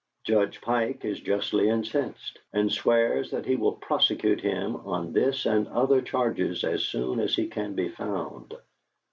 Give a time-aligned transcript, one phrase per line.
[0.23, 5.67] Judge Pike is justly incensed, and swears that he will prosecute him on this and
[5.67, 8.55] other charges as soon as he can be found.